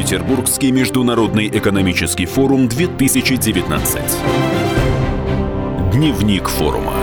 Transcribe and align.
Петербургский 0.00 0.72
международный 0.72 1.48
экономический 1.48 2.24
форум 2.24 2.68
2019. 2.68 4.00
Дневник 5.92 6.48
форума. 6.48 6.94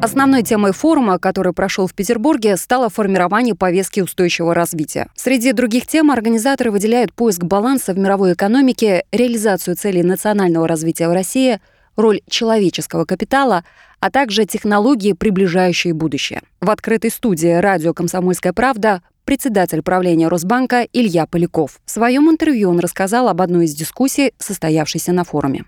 Основной 0.00 0.44
темой 0.44 0.70
форума, 0.70 1.18
который 1.18 1.52
прошел 1.52 1.88
в 1.88 1.94
Петербурге, 1.94 2.56
стало 2.56 2.88
формирование 2.88 3.56
повестки 3.56 3.98
устойчивого 3.98 4.54
развития. 4.54 5.08
Среди 5.16 5.50
других 5.50 5.88
тем 5.88 6.12
организаторы 6.12 6.70
выделяют 6.70 7.12
поиск 7.12 7.42
баланса 7.42 7.92
в 7.92 7.98
мировой 7.98 8.34
экономике, 8.34 9.02
реализацию 9.10 9.74
целей 9.74 10.04
национального 10.04 10.68
развития 10.68 11.08
в 11.08 11.12
России, 11.12 11.58
роль 11.96 12.20
человеческого 12.30 13.04
капитала, 13.04 13.64
а 13.98 14.12
также 14.12 14.44
технологии, 14.44 15.12
приближающие 15.12 15.92
будущее. 15.92 16.42
В 16.60 16.70
открытой 16.70 17.10
студии 17.10 17.52
радио 17.52 17.94
«Комсомольская 17.94 18.52
правда» 18.52 19.02
председатель 19.28 19.82
правления 19.82 20.28
Росбанка 20.28 20.86
Илья 20.90 21.26
Поляков. 21.30 21.72
В 21.84 21.90
своем 21.90 22.30
интервью 22.30 22.70
он 22.70 22.80
рассказал 22.80 23.28
об 23.28 23.42
одной 23.42 23.66
из 23.66 23.74
дискуссий, 23.74 24.30
состоявшейся 24.38 25.12
на 25.12 25.22
форуме. 25.22 25.64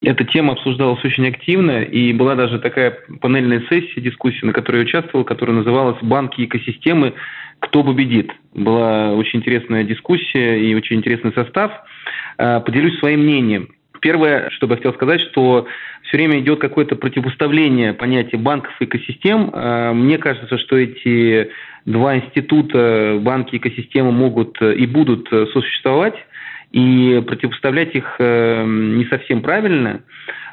Эта 0.00 0.24
тема 0.24 0.54
обсуждалась 0.54 1.04
очень 1.04 1.28
активно, 1.28 1.82
и 1.82 2.14
была 2.14 2.36
даже 2.36 2.58
такая 2.58 3.00
панельная 3.20 3.62
сессия, 3.68 4.00
дискуссия, 4.00 4.46
на 4.46 4.54
которой 4.54 4.76
я 4.76 4.82
участвовал, 4.84 5.26
которая 5.26 5.58
называлась 5.58 5.98
«Банки 6.00 6.42
экосистемы. 6.42 7.12
Кто 7.58 7.84
победит?». 7.84 8.30
Была 8.54 9.12
очень 9.12 9.40
интересная 9.40 9.84
дискуссия 9.84 10.58
и 10.58 10.74
очень 10.74 10.96
интересный 10.96 11.34
состав. 11.34 11.70
А, 12.38 12.60
поделюсь 12.60 12.98
своим 12.98 13.24
мнением. 13.24 13.74
Первое, 14.00 14.48
что 14.50 14.66
бы 14.66 14.72
я 14.72 14.76
хотел 14.78 14.94
сказать, 14.94 15.20
что 15.20 15.66
все 16.04 16.16
время 16.16 16.40
идет 16.40 16.60
какое-то 16.60 16.96
противопоставление 16.96 17.92
понятия 17.92 18.38
банков 18.38 18.72
и 18.80 18.86
экосистем. 18.86 19.50
А, 19.52 19.92
мне 19.92 20.16
кажется, 20.16 20.56
что 20.56 20.78
эти 20.78 21.50
два 21.88 22.16
института, 22.16 23.18
банки 23.20 23.56
экосистемы 23.56 24.12
могут 24.12 24.60
и 24.60 24.86
будут 24.86 25.28
сосуществовать 25.28 26.14
и 26.72 27.22
противопоставлять 27.26 27.94
их 27.94 28.16
э, 28.18 28.64
не 28.66 29.06
совсем 29.06 29.40
правильно. 29.40 30.02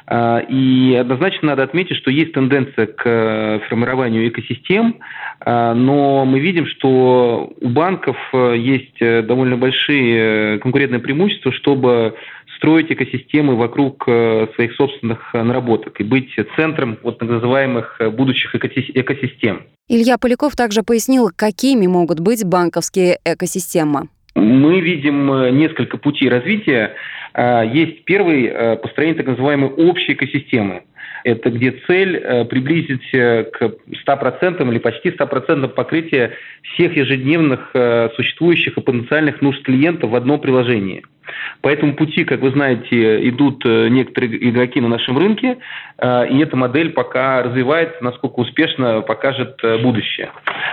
А, 0.06 0.38
и 0.38 0.94
однозначно 0.94 1.48
надо 1.48 1.64
отметить, 1.64 1.96
что 1.96 2.10
есть 2.10 2.32
тенденция 2.32 2.86
к 2.86 3.02
э, 3.04 3.60
формированию 3.68 4.28
экосистем, 4.28 4.96
а, 5.40 5.74
но 5.74 6.24
мы 6.24 6.38
видим, 6.38 6.66
что 6.66 7.52
у 7.60 7.68
банков 7.68 8.16
э, 8.32 8.54
есть 8.56 8.98
довольно 9.26 9.56
большие 9.56 10.58
конкурентные 10.60 11.00
преимущества, 11.00 11.52
чтобы 11.52 12.14
строить 12.56 12.90
экосистемы 12.90 13.56
вокруг 13.56 14.04
своих 14.04 14.74
собственных 14.74 15.32
наработок 15.34 16.00
и 16.00 16.04
быть 16.04 16.30
центром 16.56 16.98
вот 17.02 17.18
так 17.18 17.28
называемых 17.28 18.00
будущих 18.12 18.54
экосистем. 18.54 19.62
Илья 19.88 20.18
Поляков 20.18 20.56
также 20.56 20.82
пояснил, 20.82 21.30
какими 21.34 21.86
могут 21.86 22.20
быть 22.20 22.44
банковские 22.44 23.18
экосистемы. 23.24 24.08
Мы 24.36 24.80
видим 24.80 25.32
э, 25.32 25.50
несколько 25.50 25.96
путей 25.96 26.28
развития. 26.28 26.94
Есть 27.34 28.04
первый 28.04 28.44
э,– 28.44 28.76
построение 28.82 29.16
так 29.16 29.26
называемой 29.26 29.70
общей 29.70 30.12
экосистемы. 30.12 30.82
Это 31.24 31.50
где 31.50 31.72
цель 31.86 32.16
э, 32.16 32.44
приблизить 32.44 33.10
к 33.10 33.72
100% 34.06 34.70
или 34.70 34.78
почти 34.78 35.08
100% 35.08 35.68
покрытия 35.68 36.32
всех 36.62 36.96
ежедневных 36.96 37.72
существующих 38.16 38.76
и 38.76 38.80
потенциальных 38.80 39.40
нужд 39.40 39.62
клиентов 39.62 40.10
в 40.10 40.16
одном 40.16 40.40
приложении– 40.40 41.02
по 41.60 41.68
этому 41.68 41.94
пути, 41.94 42.24
как 42.24 42.40
вы 42.40 42.50
знаете, 42.50 43.28
идут 43.28 43.62
э, 43.64 43.88
некоторые 43.88 44.48
игроки 44.50 44.80
на 44.80 44.88
нашем 44.88 45.18
рынке, 45.18 45.58
э, 45.98 46.28
и 46.28 46.38
эта 46.38 46.56
модель 46.56 46.90
пока 46.90 47.42
развивается, 47.42 48.02
насколько 48.02 48.40
успешно 48.40 49.00
покажет 49.00 49.58
э, 49.62 49.78
будущее. 49.78 50.30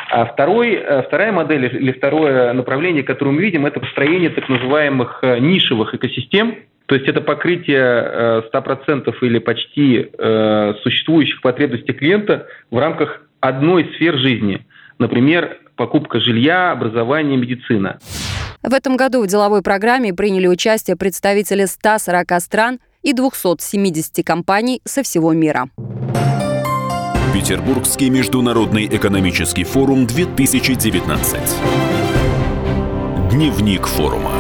А 0.09 0.25
второй, 0.25 0.83
вторая 1.07 1.31
модель 1.31 1.65
или 1.65 1.91
второе 1.91 2.53
направление, 2.53 3.03
которое 3.03 3.31
мы 3.31 3.41
видим, 3.41 3.65
это 3.65 3.79
построение 3.79 4.29
так 4.29 4.47
называемых 4.49 5.23
нишевых 5.39 5.95
экосистем, 5.95 6.57
то 6.85 6.95
есть 6.95 7.07
это 7.07 7.21
покрытие 7.21 8.43
100% 8.53 9.15
или 9.21 9.39
почти 9.39 10.11
существующих 10.83 11.41
потребностей 11.41 11.93
клиента 11.93 12.47
в 12.69 12.77
рамках 12.77 13.21
одной 13.39 13.89
сфер 13.95 14.17
жизни. 14.17 14.65
Например, 14.99 15.57
покупка 15.75 16.19
жилья, 16.19 16.71
образование, 16.71 17.37
медицина. 17.37 17.99
В 18.63 18.73
этом 18.73 18.95
году 18.95 19.21
в 19.21 19.27
деловой 19.27 19.61
программе 19.61 20.13
приняли 20.13 20.47
участие 20.47 20.95
представители 20.95 21.65
140 21.65 22.41
стран 22.41 22.79
и 23.01 23.11
270 23.11 24.25
компаний 24.25 24.81
со 24.85 25.03
всего 25.03 25.33
мира. 25.33 25.69
Петербургский 27.33 28.09
международный 28.09 28.85
экономический 28.85 29.65
форум 29.65 30.07
2019. 30.07 31.39
Дневник 33.31 33.85
форума. 33.85 34.31